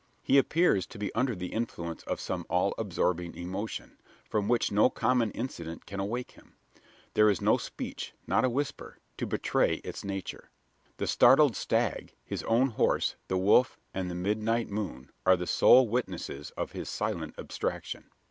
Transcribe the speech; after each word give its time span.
He 0.23 0.39
appears 0.39 0.87
to 0.87 0.97
be 0.97 1.13
under 1.13 1.35
the 1.35 1.53
influence 1.53 2.01
of 2.05 2.19
some 2.19 2.47
all 2.49 2.73
absorbing 2.79 3.35
emotion, 3.35 3.99
from 4.27 4.47
which 4.47 4.71
no 4.71 4.89
common 4.89 5.29
incident 5.33 5.85
can 5.85 5.99
awake 5.99 6.31
him. 6.31 6.55
There 7.13 7.29
is 7.29 7.39
no 7.39 7.57
speech 7.57 8.11
not 8.25 8.43
a 8.43 8.49
whisper 8.49 8.97
to 9.17 9.27
betray 9.27 9.75
its 9.83 10.03
nature. 10.03 10.49
The 10.97 11.05
startled 11.05 11.55
stag, 11.55 12.15
his 12.25 12.41
own 12.45 12.69
horse, 12.69 13.15
the 13.27 13.37
wolf, 13.37 13.77
and 13.93 14.09
the 14.09 14.15
midnight 14.15 14.71
moon, 14.71 15.11
are 15.23 15.37
the 15.37 15.45
sole 15.45 15.87
witnesses 15.87 16.49
of 16.57 16.71
his 16.71 16.89
silent 16.89 17.35
abstraction. 17.37 18.05